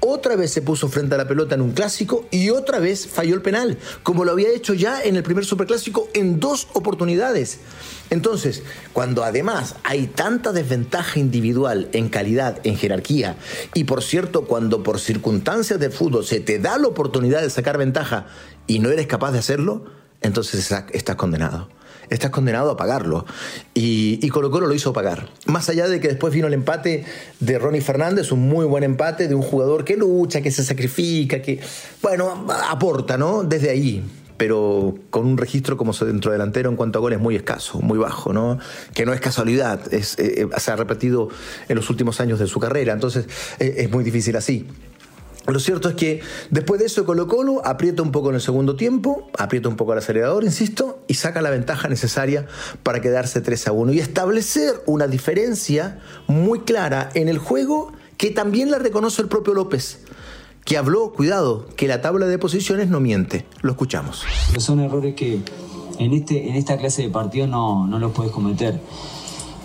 Otra 0.00 0.36
vez 0.36 0.50
se 0.50 0.60
puso 0.60 0.88
frente 0.88 1.14
a 1.14 1.18
la 1.18 1.26
pelota 1.26 1.54
en 1.54 1.62
un 1.62 1.72
clásico 1.72 2.26
y 2.30 2.50
otra 2.50 2.78
vez 2.78 3.06
falló 3.06 3.34
el 3.34 3.42
penal, 3.42 3.78
como 4.02 4.24
lo 4.24 4.32
había 4.32 4.50
hecho 4.50 4.74
ya 4.74 5.02
en 5.02 5.16
el 5.16 5.22
primer 5.22 5.46
superclásico 5.46 6.08
en 6.12 6.38
dos 6.38 6.68
oportunidades. 6.74 7.60
Entonces, 8.10 8.64
cuando 8.92 9.22
además 9.22 9.76
hay 9.84 10.08
tanta 10.08 10.52
desventaja 10.52 11.20
individual 11.20 11.88
en 11.92 12.08
calidad, 12.08 12.58
en 12.64 12.76
jerarquía, 12.76 13.36
y 13.72 13.84
por 13.84 14.02
cierto, 14.02 14.46
cuando 14.46 14.82
por 14.82 14.98
circunstancias 14.98 15.78
de 15.78 15.90
fútbol 15.90 16.26
se 16.26 16.40
te 16.40 16.58
da 16.58 16.76
la 16.76 16.88
oportunidad 16.88 17.40
de 17.40 17.50
sacar 17.50 17.78
ventaja 17.78 18.26
y 18.70 18.78
no 18.78 18.88
eres 18.90 19.08
capaz 19.08 19.32
de 19.32 19.40
hacerlo, 19.40 19.84
entonces 20.20 20.72
estás 20.92 21.16
condenado. 21.16 21.68
Estás 22.08 22.30
condenado 22.30 22.70
a 22.70 22.76
pagarlo. 22.76 23.26
Y, 23.74 24.20
y 24.24 24.28
Colo 24.28 24.48
Colo 24.52 24.68
lo 24.68 24.74
hizo 24.74 24.92
pagar. 24.92 25.28
Más 25.46 25.68
allá 25.68 25.88
de 25.88 25.98
que 25.98 26.06
después 26.06 26.32
vino 26.32 26.46
el 26.46 26.54
empate 26.54 27.04
de 27.40 27.58
Ronnie 27.58 27.80
Fernández, 27.80 28.30
un 28.30 28.48
muy 28.48 28.64
buen 28.66 28.84
empate 28.84 29.26
de 29.26 29.34
un 29.34 29.42
jugador 29.42 29.84
que 29.84 29.96
lucha, 29.96 30.40
que 30.40 30.52
se 30.52 30.62
sacrifica, 30.62 31.42
que, 31.42 31.58
bueno, 32.00 32.46
aporta, 32.68 33.18
¿no? 33.18 33.42
Desde 33.42 33.70
ahí 33.70 34.04
pero 34.36 34.94
con 35.10 35.26
un 35.26 35.36
registro 35.36 35.76
como 35.76 35.92
centro 35.92 36.32
delantero 36.32 36.70
en 36.70 36.76
cuanto 36.76 36.98
a 36.98 37.02
goles 37.02 37.20
muy 37.20 37.36
escaso, 37.36 37.78
muy 37.80 37.98
bajo, 37.98 38.32
¿no? 38.32 38.58
Que 38.94 39.04
no 39.04 39.12
es 39.12 39.20
casualidad, 39.20 39.92
es, 39.92 40.18
eh, 40.18 40.48
eh, 40.50 40.60
se 40.60 40.70
ha 40.70 40.76
repetido 40.76 41.28
en 41.68 41.76
los 41.76 41.90
últimos 41.90 42.22
años 42.22 42.38
de 42.38 42.46
su 42.46 42.58
carrera, 42.58 42.94
entonces 42.94 43.26
eh, 43.58 43.74
es 43.76 43.90
muy 43.90 44.02
difícil 44.02 44.34
así. 44.38 44.66
Lo 45.52 45.60
cierto 45.60 45.88
es 45.88 45.94
que 45.94 46.20
después 46.50 46.80
de 46.80 46.86
eso 46.86 47.04
Colo 47.04 47.26
Colo 47.26 47.62
aprieta 47.64 48.02
un 48.02 48.12
poco 48.12 48.30
en 48.30 48.36
el 48.36 48.40
segundo 48.40 48.76
tiempo, 48.76 49.28
aprieta 49.38 49.68
un 49.68 49.76
poco 49.76 49.92
el 49.92 49.98
acelerador, 49.98 50.44
insisto, 50.44 51.00
y 51.08 51.14
saca 51.14 51.42
la 51.42 51.50
ventaja 51.50 51.88
necesaria 51.88 52.46
para 52.82 53.00
quedarse 53.00 53.40
3 53.40 53.68
a 53.68 53.72
1 53.72 53.92
y 53.92 54.00
establecer 54.00 54.82
una 54.86 55.06
diferencia 55.06 55.98
muy 56.26 56.60
clara 56.60 57.10
en 57.14 57.28
el 57.28 57.38
juego 57.38 57.92
que 58.16 58.30
también 58.30 58.70
la 58.70 58.78
reconoce 58.78 59.22
el 59.22 59.28
propio 59.28 59.54
López 59.54 60.00
que 60.64 60.76
habló, 60.76 61.12
cuidado, 61.12 61.66
que 61.76 61.88
la 61.88 62.00
tabla 62.00 62.26
de 62.26 62.38
posiciones 62.38 62.88
no 62.88 63.00
miente. 63.00 63.46
Lo 63.62 63.72
escuchamos. 63.72 64.24
Son 64.58 64.78
errores 64.80 65.14
que 65.14 65.40
en, 65.98 66.12
este, 66.12 66.48
en 66.48 66.54
esta 66.54 66.76
clase 66.76 67.02
de 67.02 67.08
partidos 67.08 67.48
no, 67.48 67.86
no 67.86 67.98
los 67.98 68.12
puedes 68.12 68.30
cometer. 68.30 68.80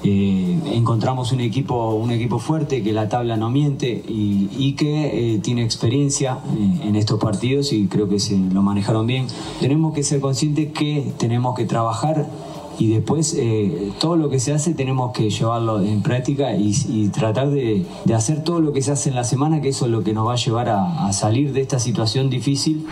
Eh, 0.08 0.60
encontramos 0.74 1.32
un 1.32 1.40
equipo, 1.40 1.96
un 1.96 2.12
equipo 2.12 2.38
fuerte, 2.38 2.84
que 2.84 2.94
la 2.94 3.10
tabla 3.10 3.38
no 3.38 3.50
miente 3.50 4.04
y, 4.08 4.74
que 4.74 5.34
eh, 5.34 5.40
tiene 5.40 5.64
experiencia 5.64 6.38
eh, 6.56 6.88
en 6.88 6.96
estos 6.96 7.20
partidos 7.20 7.74
y 7.74 7.88
creo 7.88 8.08
que 8.08 8.20
se 8.20 8.38
lo 8.38 8.62
manejaron 8.62 9.08
bien. 9.08 9.26
Tenemos 9.60 9.96
que 9.96 10.04
ser 10.04 10.20
conscientes 10.20 10.72
que 10.74 11.12
tenemos 11.18 11.56
que 11.56 11.66
trabajar 11.66 12.28
y 12.78 12.90
después 12.90 13.36
todo 14.00 14.16
lo 14.18 14.30
que 14.30 14.40
se 14.40 14.52
hace 14.54 14.74
tenemos 14.74 15.12
que 15.14 15.30
llevarlo 15.30 15.82
en 15.82 16.04
práctica 16.04 16.56
y, 16.56 17.08
tratar 17.08 17.50
de, 17.50 17.86
hacer 18.14 18.44
todo 18.44 18.60
lo 18.60 18.74
que 18.74 18.84
se 18.84 18.92
hace 18.92 19.10
en 19.10 19.16
la 19.16 19.24
semana, 19.24 19.60
que 19.60 19.70
eso 19.70 19.86
es 19.86 19.92
lo 19.92 20.04
que 20.04 20.14
nos 20.14 20.28
va 20.28 20.34
a 20.34 20.36
llevar 20.36 20.70
a 20.70 21.12
salir 21.14 21.52
de 21.52 21.62
esta 21.62 21.80
situación 21.80 22.30
difícil. 22.30 22.86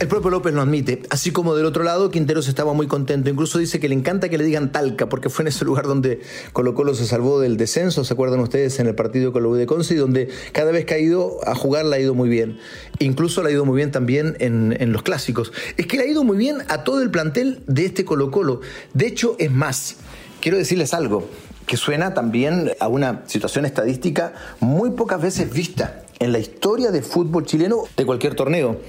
El 0.00 0.08
propio 0.08 0.28
López 0.30 0.52
lo 0.52 0.60
admite, 0.60 1.02
así 1.10 1.30
como 1.30 1.54
del 1.54 1.66
otro 1.66 1.84
lado 1.84 2.10
Quinteros 2.10 2.48
estaba 2.48 2.72
muy 2.72 2.88
contento, 2.88 3.30
incluso 3.30 3.58
dice 3.60 3.78
que 3.78 3.88
le 3.88 3.94
encanta 3.94 4.28
que 4.28 4.36
le 4.36 4.44
digan 4.44 4.72
Talca, 4.72 5.08
porque 5.08 5.30
fue 5.30 5.44
en 5.44 5.48
ese 5.48 5.64
lugar 5.64 5.86
donde 5.86 6.20
Colo 6.52 6.74
Colo 6.74 6.94
se 6.94 7.06
salvó 7.06 7.38
del 7.38 7.56
descenso, 7.56 8.04
¿se 8.04 8.12
acuerdan 8.12 8.40
ustedes? 8.40 8.80
En 8.80 8.88
el 8.88 8.96
partido 8.96 9.32
con 9.32 9.44
la 9.44 9.56
de 9.56 9.66
Conce, 9.66 9.94
donde 9.94 10.28
cada 10.52 10.72
vez 10.72 10.84
que 10.84 10.94
ha 10.94 10.98
ido 10.98 11.38
a 11.46 11.54
jugar 11.54 11.86
le 11.86 11.94
ha 11.94 12.00
ido 12.00 12.12
muy 12.12 12.28
bien. 12.28 12.58
Incluso 12.98 13.42
le 13.42 13.50
ha 13.50 13.52
ido 13.52 13.64
muy 13.64 13.76
bien 13.76 13.92
también 13.92 14.36
en, 14.40 14.76
en 14.78 14.92
los 14.92 15.04
clásicos. 15.04 15.52
Es 15.76 15.86
que 15.86 15.96
le 15.96 16.02
ha 16.02 16.06
ido 16.08 16.24
muy 16.24 16.36
bien 16.36 16.58
a 16.68 16.82
todo 16.82 17.00
el 17.00 17.10
plantel 17.12 17.62
de 17.68 17.86
este 17.86 18.04
Colo 18.04 18.32
Colo. 18.32 18.62
De 18.94 19.06
hecho, 19.06 19.36
es 19.38 19.52
más, 19.52 19.96
quiero 20.40 20.58
decirles 20.58 20.92
algo, 20.92 21.28
que 21.66 21.76
suena 21.76 22.14
también 22.14 22.72
a 22.80 22.88
una 22.88 23.22
situación 23.26 23.64
estadística 23.64 24.34
muy 24.58 24.90
pocas 24.90 25.22
veces 25.22 25.52
vista 25.52 26.02
en 26.18 26.32
la 26.32 26.40
historia 26.40 26.90
del 26.90 27.04
fútbol 27.04 27.46
chileno 27.46 27.84
de 27.96 28.04
cualquier 28.04 28.34
torneo. 28.34 28.80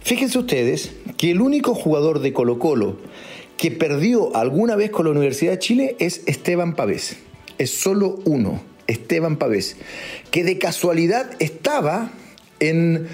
Fíjense 0.00 0.38
ustedes 0.38 0.92
que 1.16 1.30
el 1.30 1.40
único 1.40 1.74
jugador 1.74 2.20
de 2.20 2.32
Colo 2.32 2.58
Colo 2.58 2.96
que 3.56 3.70
perdió 3.70 4.34
alguna 4.34 4.74
vez 4.74 4.90
con 4.90 5.04
la 5.04 5.12
Universidad 5.12 5.52
de 5.52 5.58
Chile 5.58 5.96
es 5.98 6.22
Esteban 6.26 6.74
Pavés. 6.74 7.18
Es 7.58 7.70
solo 7.70 8.18
uno, 8.24 8.62
Esteban 8.86 9.36
Pavés, 9.36 9.76
que 10.30 10.44
de 10.44 10.58
casualidad 10.58 11.30
estaba 11.40 12.10
en 12.58 13.06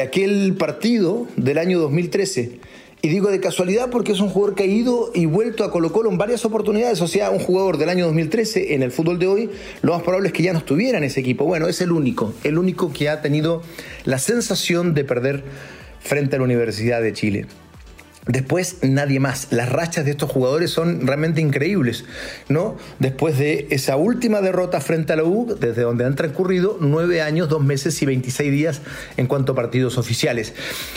aquel 0.00 0.54
partido 0.58 1.26
del 1.36 1.56
año 1.56 1.78
2013 1.80 2.60
y 3.00 3.08
digo 3.08 3.30
de 3.30 3.38
casualidad 3.38 3.90
porque 3.90 4.12
es 4.12 4.20
un 4.20 4.30
jugador 4.30 4.54
que 4.54 4.62
ha 4.62 4.66
ido 4.66 5.10
y 5.14 5.26
vuelto 5.26 5.62
a 5.64 5.70
Colo 5.70 5.92
Colo 5.92 6.10
en 6.10 6.16
varias 6.16 6.44
oportunidades. 6.46 7.02
O 7.02 7.06
sea, 7.06 7.30
un 7.30 7.38
jugador 7.38 7.76
del 7.76 7.90
año 7.90 8.06
2013 8.06 8.74
en 8.74 8.82
el 8.82 8.90
fútbol 8.92 9.18
de 9.18 9.26
hoy, 9.26 9.50
lo 9.82 9.92
más 9.92 10.02
probable 10.02 10.28
es 10.28 10.32
que 10.32 10.42
ya 10.42 10.54
no 10.54 10.60
estuviera 10.60 10.96
en 10.96 11.04
ese 11.04 11.20
equipo. 11.20 11.44
Bueno, 11.44 11.68
es 11.68 11.82
el 11.82 11.92
único, 11.92 12.32
el 12.44 12.56
único 12.56 12.92
que 12.92 13.10
ha 13.10 13.20
tenido 13.20 13.62
la 14.04 14.18
sensación 14.18 14.94
de 14.94 15.04
perder 15.04 15.44
frente 16.04 16.36
a 16.36 16.38
la 16.38 16.44
Universidad 16.44 17.02
de 17.02 17.12
Chile. 17.12 17.46
Después 18.26 18.78
nadie 18.82 19.20
más. 19.20 19.48
Las 19.50 19.70
rachas 19.70 20.06
de 20.06 20.12
estos 20.12 20.30
jugadores 20.30 20.70
son 20.70 21.06
realmente 21.06 21.42
increíbles, 21.42 22.06
¿no? 22.48 22.76
Después 22.98 23.38
de 23.38 23.66
esa 23.68 23.96
última 23.96 24.40
derrota 24.40 24.80
frente 24.80 25.12
a 25.12 25.16
la 25.16 25.24
U, 25.24 25.58
desde 25.60 25.82
donde 25.82 26.06
han 26.06 26.14
transcurrido 26.14 26.78
nueve 26.80 27.20
años, 27.20 27.50
dos 27.50 27.62
meses 27.62 28.00
y 28.00 28.06
26 28.06 28.50
días 28.50 28.80
en 29.18 29.26
cuanto 29.26 29.52
a 29.52 29.54
partidos 29.54 29.98
oficiales. 29.98 30.54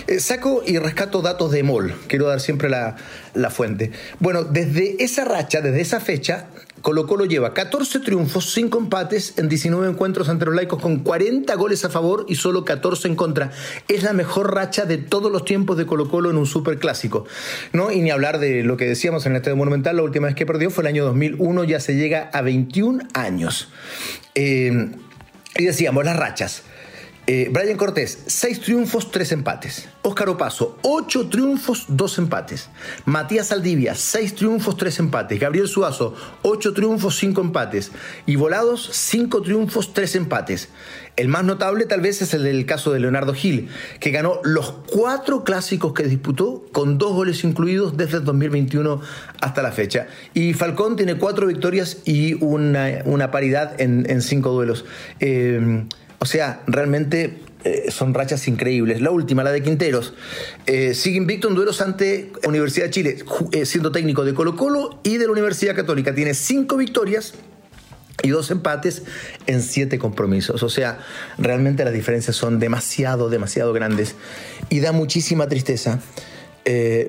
Eh, 0.08 0.22
saco 0.22 0.64
y 0.66 0.78
rescato 0.78 1.22
datos 1.22 1.52
de 1.52 1.64
MOL. 1.64 1.94
Quiero 2.08 2.28
dar 2.28 2.40
siempre 2.40 2.70
la, 2.70 2.96
la 3.34 3.50
fuente. 3.50 3.92
Bueno, 4.20 4.46
desde 4.46 5.04
esa 5.04 5.26
racha, 5.26 5.60
desde 5.60 5.82
esa 5.82 6.00
fecha, 6.00 6.48
Colo 6.82 7.08
Colo 7.08 7.26
lleva 7.26 7.54
14 7.54 8.00
triunfos, 8.00 8.54
5 8.54 8.78
empates 8.78 9.34
en 9.38 9.50
19 9.50 9.90
encuentros 9.90 10.30
ante 10.30 10.46
los 10.46 10.56
laicos 10.56 10.82
con 10.82 11.00
40 11.00 11.54
goles 11.56 11.84
a 11.86 11.90
favor 11.90 12.26
y 12.28 12.36
solo 12.36 12.66
14 12.66 13.08
en 13.08 13.16
contra. 13.16 13.52
Es 13.88 14.04
la 14.04 14.14
mejor 14.14 14.54
racha 14.54 14.86
de 14.86 14.98
todos 14.98 15.32
los 15.32 15.44
tiempos 15.46 15.78
de 15.78 15.86
Colo 15.86 16.10
Colo 16.10 16.30
en 16.30 16.38
un 16.38 16.46
superclásico. 16.46 17.26
¿no? 17.74 17.92
Y 17.92 18.02
ni 18.02 18.12
hablar 18.12 18.40
de 18.40 18.64
lo 18.64 18.78
que 18.78 18.86
decíamos 18.86 19.26
en 19.26 19.34
el 19.34 19.38
Estadio 19.38 19.58
Monumental, 19.58 19.98
la 19.98 20.04
última 20.04 20.28
vez 20.28 20.36
que 20.36 20.46
perdió 20.46 20.70
fue 20.70 20.84
el 20.84 20.88
año 20.88 21.06
2001, 21.06 21.64
ya 21.64 21.80
se 21.80 21.96
llega 21.96 22.30
a 22.32 22.42
21 22.42 23.04
años. 23.14 23.70
Eh, 24.36 24.92
y 25.58 25.66
decíamos, 25.66 26.06
las 26.06 26.18
rachas. 26.18 26.64
Eh, 27.30 27.50
Brian 27.52 27.76
Cortés, 27.76 28.24
6 28.28 28.62
triunfos, 28.62 29.12
3 29.12 29.34
empates. 29.34 29.90
Óscar 30.02 30.30
Opaso, 30.30 30.78
8 30.82 31.28
triunfos, 31.28 31.84
2 31.90 32.20
empates. 32.20 32.70
Matías 33.04 33.52
Aldivia, 33.52 33.96
6 33.96 34.36
triunfos, 34.36 34.78
3 34.78 35.00
empates. 35.00 35.38
Gabriel 35.38 35.68
Suazo, 35.68 36.16
8 36.44 36.74
triunfos, 36.74 37.18
5 37.18 37.42
empates. 37.42 37.92
Y 38.26 38.38
Volados, 38.38 38.90
5 38.94 39.42
triunfos, 39.42 39.94
3 39.94 40.16
empates. 40.16 40.70
El 41.18 41.28
más 41.28 41.44
notable 41.44 41.84
tal 41.86 42.00
vez 42.00 42.22
es 42.22 42.34
el 42.34 42.44
del 42.44 42.66
caso 42.66 42.94
de 42.94 43.02
Leonardo 43.02 43.34
Gil, 43.34 43.68
que 44.00 44.12
ganó 44.12 44.40
los 44.46 44.72
4 44.90 45.44
clásicos 45.44 45.92
que 45.92 46.04
disputó 46.04 46.64
con 46.72 46.98
2 46.98 47.14
goles 47.14 47.44
incluidos 47.44 47.98
desde 47.98 48.20
el 48.20 48.24
2021 48.24 49.02
hasta 49.42 49.62
la 49.62 49.74
fecha. 49.74 50.08
Y 50.34 50.54
Falcón 50.54 50.96
tiene 50.96 51.18
4 51.18 51.46
victorias 51.46 51.98
y 52.06 52.36
una, 52.42 53.02
una 53.04 53.32
paridad 53.32 53.82
en 53.82 54.22
5 54.22 54.50
duelos. 54.50 54.86
Eh, 55.20 55.84
o 56.20 56.26
sea, 56.26 56.62
realmente 56.68 57.40
eh, 57.64 57.92
son 57.92 58.14
rachas 58.14 58.48
increíbles. 58.48 59.02
La 59.02 59.12
última, 59.12 59.44
la 59.44 59.52
de 59.52 59.62
Quinteros, 59.62 60.14
eh, 60.66 60.94
sigue 60.94 61.18
invicto 61.18 61.50
en 61.50 61.56
duelos 61.56 61.82
ante 61.82 62.32
Universidad 62.48 62.86
de 62.86 62.92
Chile, 62.92 63.18
eh, 63.52 63.66
siendo 63.66 63.92
técnico 63.92 64.24
de 64.24 64.34
Colo 64.34 64.56
Colo 64.56 65.00
y 65.04 65.18
de 65.18 65.26
la 65.26 65.32
Universidad 65.32 65.76
Católica. 65.76 66.16
Tiene 66.16 66.34
cinco 66.34 66.78
victorias 66.78 67.34
y 68.24 68.30
dos 68.30 68.52
empates 68.52 69.04
en 69.48 69.62
siete 69.62 70.00
compromisos. 70.00 70.64
O 70.64 70.70
sea, 70.70 71.00
realmente 71.38 71.84
las 71.84 71.94
diferencias 71.94 72.36
son 72.36 72.60
demasiado, 72.60 73.30
demasiado 73.30 73.74
grandes 73.74 74.16
y 74.70 74.80
da 74.80 74.92
muchísima 74.92 75.48
tristeza 75.48 76.00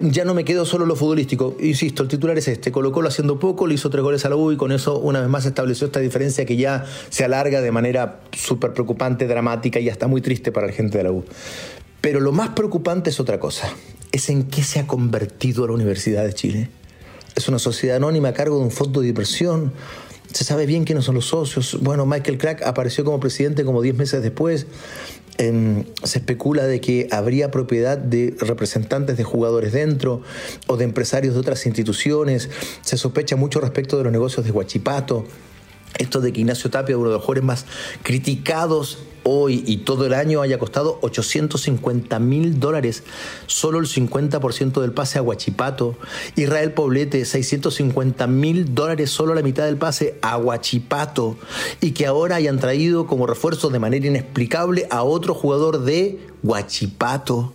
ya 0.01 0.25
no 0.25 0.35
me 0.35 0.45
quedo 0.45 0.65
solo 0.65 0.87
lo 0.87 0.95
futbolístico. 0.95 1.57
Insisto, 1.59 2.05
el 2.05 2.09
titular 2.09 2.39
es 2.39 2.47
este. 2.47 2.71
Colocó 2.71 3.03
lo 3.03 3.09
haciendo 3.09 3.41
poco, 3.41 3.67
le 3.67 3.75
hizo 3.75 3.91
tres 3.91 4.05
goles 4.05 4.25
a 4.25 4.29
la 4.29 4.37
U 4.37 4.53
y 4.53 4.57
con 4.57 4.71
eso 4.71 5.01
una 5.01 5.21
vez 5.21 5.29
más 5.29 5.47
estableció 5.47 5.89
esta 5.89 5.99
diferencia 5.99 6.45
que 6.45 6.57
ya 6.57 6.85
se 7.09 7.25
alarga 7.25 7.61
de 7.61 7.73
manera 7.73 8.21
súper 8.49 8.73
preocupante, 8.73 9.27
dramática 9.27 9.79
y 9.79 9.89
hasta 9.89 10.07
muy 10.07 10.21
triste 10.21 10.51
para 10.51 10.67
la 10.67 10.73
gente 10.73 10.99
de 10.99 11.05
la 11.05 11.13
U. 11.13 11.25
Pero 12.01 12.21
lo 12.21 12.33
más 12.33 12.51
preocupante 12.51 13.11
es 13.11 13.21
otra 13.21 13.39
cosa. 13.39 13.69
Es 14.11 14.29
en 14.31 14.45
qué 14.45 14.63
se 14.63 14.81
ha 14.81 14.87
convertido 14.87 15.67
la 15.67 15.75
Universidad 15.75 16.25
de 16.25 16.33
Chile. 16.33 16.71
Es 17.37 17.49
una 17.49 17.59
sociedad 17.59 17.97
anónima 17.97 18.29
a 18.29 18.33
cargo 18.33 18.57
de 18.57 18.65
un 18.65 18.71
fondo 18.71 19.01
de 19.01 19.09
inversión. 19.09 19.73
Se 20.33 20.45
sabe 20.45 20.67
bien 20.67 20.85
quiénes 20.85 21.05
son 21.05 21.15
los 21.15 21.27
socios. 21.27 21.79
Bueno, 21.81 22.07
Michael 22.07 22.39
Crack 22.39 22.63
apareció 22.63 23.05
como 23.05 23.21
presidente 23.21 23.65
como 23.65 23.83
10 23.83 23.97
meses 23.97 24.23
después 24.23 24.67
se 25.39 26.19
especula 26.19 26.67
de 26.67 26.81
que 26.81 27.07
habría 27.13 27.53
propiedad 27.53 27.97
de 27.97 28.35
representantes 28.41 29.17
de 29.17 29.23
jugadores 29.23 29.73
dentro 29.73 30.21
o 30.67 30.77
de 30.77 30.85
empresarios 30.85 31.35
de 31.35 31.41
otras 31.41 31.65
instituciones. 31.65 32.51
Se 32.83 32.97
sospecha 32.97 33.37
mucho 33.37 33.61
respecto 33.61 33.97
de 33.97 34.05
los 34.05 34.13
negocios 34.13 34.45
de 34.45 34.51
Huachipato. 34.51 35.25
Esto 35.99 36.21
de 36.21 36.33
que 36.33 36.41
Ignacio 36.41 36.71
Tapia, 36.71 36.97
uno 36.97 37.09
de 37.09 37.15
los 37.15 37.23
jugadores 37.23 37.45
más 37.45 37.67
criticados 38.03 38.99
hoy 39.25 39.63
y 39.67 39.79
todo 39.79 40.07
el 40.07 40.15
año, 40.15 40.41
haya 40.41 40.59
costado 40.59 40.99
850 41.03 42.19
mil 42.19 42.59
dólares, 42.61 43.03
solo 43.47 43.79
el 43.79 43.87
50% 43.87 44.81
del 44.81 44.93
pase 44.93 45.19
a 45.19 45.23
Huachipato. 45.23 45.97
Israel 46.37 46.73
Poblete, 46.73 47.25
650 47.25 48.27
mil 48.27 48.75
dólares, 48.75 49.11
solo 49.11 49.35
la 49.35 49.43
mitad 49.43 49.67
del 49.67 49.77
pase 49.77 50.19
a 50.23 50.39
Huachipato. 50.39 51.37
Y 51.81 51.93
que 51.93 52.07
ahora 52.07 52.37
hayan 52.37 52.59
traído 52.59 53.07
como 53.07 53.27
refuerzo 53.27 53.71
de 53.71 53.79
manera 53.79 54.07
inexplicable 54.07 54.87
a 54.91 55.03
otro 55.03 55.35
jugador 55.35 55.85
de 55.85 56.19
Huachipato. 56.43 57.53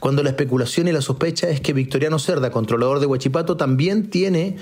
Cuando 0.00 0.22
la 0.22 0.30
especulación 0.30 0.88
y 0.88 0.92
la 0.92 1.00
sospecha 1.00 1.48
es 1.48 1.60
que 1.60 1.72
Victoriano 1.72 2.18
Cerda, 2.18 2.50
controlador 2.50 3.00
de 3.00 3.06
Huachipato, 3.06 3.56
también 3.56 4.10
tiene 4.10 4.56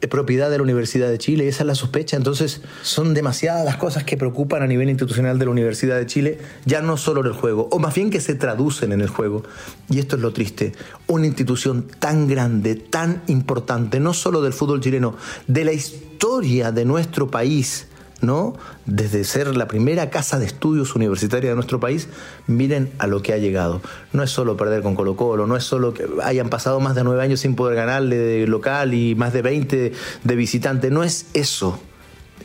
eh, 0.00 0.08
propiedad 0.08 0.50
de 0.50 0.58
la 0.58 0.62
Universidad 0.62 1.08
de 1.08 1.18
Chile. 1.18 1.48
Esa 1.48 1.62
es 1.62 1.66
la 1.66 1.74
sospecha. 1.74 2.16
Entonces, 2.16 2.60
son 2.82 3.14
demasiadas 3.14 3.64
las 3.64 3.76
cosas 3.76 4.04
que 4.04 4.16
preocupan 4.16 4.62
a 4.62 4.66
nivel 4.66 4.88
institucional 4.88 5.38
de 5.38 5.44
la 5.44 5.50
Universidad 5.50 5.96
de 5.96 6.06
Chile, 6.06 6.38
ya 6.64 6.82
no 6.82 6.96
solo 6.96 7.20
en 7.20 7.26
el 7.26 7.32
juego, 7.32 7.68
o 7.70 7.78
más 7.78 7.94
bien 7.94 8.10
que 8.10 8.20
se 8.20 8.34
traducen 8.34 8.92
en 8.92 9.00
el 9.00 9.08
juego. 9.08 9.42
Y 9.90 9.98
esto 9.98 10.16
es 10.16 10.22
lo 10.22 10.32
triste. 10.32 10.72
Una 11.06 11.26
institución 11.26 11.86
tan 11.98 12.28
grande, 12.28 12.74
tan 12.74 13.22
importante, 13.26 14.00
no 14.00 14.14
solo 14.14 14.42
del 14.42 14.52
fútbol 14.52 14.80
chileno, 14.80 15.16
de 15.46 15.64
la 15.64 15.72
historia 15.72 16.72
de 16.72 16.84
nuestro 16.84 17.30
país 17.30 17.86
¿no? 18.20 18.54
Desde 18.86 19.24
ser 19.24 19.56
la 19.56 19.68
primera 19.68 20.10
casa 20.10 20.38
de 20.38 20.46
estudios 20.46 20.94
universitaria 20.94 21.50
de 21.50 21.54
nuestro 21.54 21.80
país, 21.80 22.08
miren 22.46 22.90
a 22.98 23.06
lo 23.06 23.22
que 23.22 23.32
ha 23.32 23.38
llegado. 23.38 23.82
No 24.12 24.22
es 24.22 24.30
solo 24.30 24.56
perder 24.56 24.82
con 24.82 24.94
Colo 24.94 25.16
Colo, 25.16 25.46
no 25.46 25.56
es 25.56 25.64
solo 25.64 25.92
que 25.92 26.06
hayan 26.22 26.48
pasado 26.48 26.80
más 26.80 26.94
de 26.94 27.04
nueve 27.04 27.22
años 27.22 27.40
sin 27.40 27.54
poder 27.54 27.76
ganarle 27.76 28.16
de 28.16 28.46
local 28.46 28.94
y 28.94 29.14
más 29.14 29.32
de 29.32 29.42
20 29.42 29.92
de 30.24 30.36
visitante, 30.36 30.90
no 30.90 31.04
es 31.04 31.26
eso. 31.34 31.78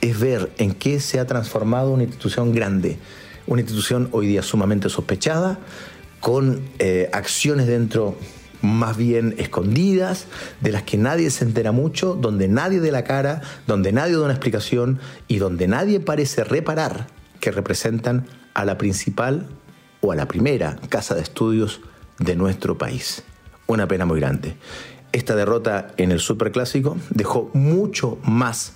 Es 0.02 0.20
ver 0.20 0.52
en 0.58 0.74
qué 0.74 1.00
se 1.00 1.20
ha 1.20 1.28
transformado 1.28 1.92
una 1.92 2.04
institución 2.04 2.54
grande, 2.54 2.98
una 3.48 3.62
institución 3.62 4.10
hoy 4.12 4.28
día 4.28 4.42
sumamente 4.42 4.90
sospechada, 4.90 5.60
con 6.20 6.62
eh, 6.80 7.10
acciones 7.14 7.68
dentro 7.68 8.16
más 8.62 8.98
bien 8.98 9.36
escondidas, 9.38 10.28
de 10.62 10.72
las 10.72 10.84
que 10.84 10.98
nadie 10.98 11.30
se 11.32 11.44
entera 11.44 11.72
mucho, 11.72 12.16
donde 12.16 12.48
nadie 12.48 12.80
de 12.80 12.92
la 12.92 13.04
cara, 13.04 13.42
donde 13.68 13.92
nadie 13.92 14.14
da 14.14 14.24
una 14.24 14.34
explicación 14.34 15.00
y 15.28 15.38
donde 15.38 15.68
nadie 15.68 16.00
parece 16.00 16.44
reparar 16.44 17.08
que 17.40 17.52
representan 17.52 18.28
a 18.54 18.66
la 18.66 18.78
principal 18.78 19.48
o 20.02 20.12
a 20.12 20.16
la 20.16 20.28
primera 20.28 20.78
casa 20.90 21.16
de 21.16 21.22
estudios 21.22 21.82
de 22.20 22.36
nuestro 22.36 22.78
país. 22.78 23.24
Una 23.68 23.88
pena 23.88 24.06
muy 24.06 24.20
grande. 24.20 24.56
Esta 25.12 25.36
derrota 25.36 25.94
en 25.98 26.12
el 26.12 26.20
Superclásico 26.20 26.98
dejó 27.10 27.50
mucho 27.54 28.18
más 28.24 28.74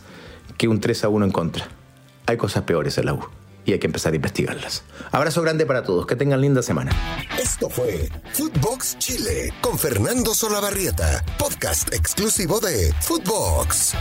que 0.57 0.67
un 0.67 0.79
3 0.79 1.05
a 1.05 1.09
1 1.09 1.25
en 1.25 1.31
contra. 1.31 1.67
Hay 2.25 2.37
cosas 2.37 2.63
peores 2.63 2.97
en 2.97 3.05
la 3.05 3.13
U 3.13 3.19
y 3.65 3.73
hay 3.73 3.79
que 3.79 3.87
empezar 3.87 4.13
a 4.13 4.15
investigarlas. 4.15 4.83
Abrazo 5.11 5.41
grande 5.41 5.65
para 5.65 5.83
todos, 5.83 6.05
que 6.05 6.15
tengan 6.15 6.41
linda 6.41 6.61
semana. 6.61 6.91
Esto 7.41 7.69
fue 7.69 8.09
Footbox 8.33 8.97
Chile 8.99 9.53
con 9.61 9.77
Fernando 9.77 10.33
Solabarrieta, 10.33 11.23
podcast 11.37 11.93
exclusivo 11.93 12.59
de 12.59 12.93
Footbox. 13.01 13.93